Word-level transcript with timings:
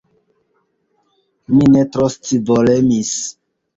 Mi 1.57 1.69
ne 1.75 1.85
tro 1.97 2.09
scivolemis. 2.17 3.17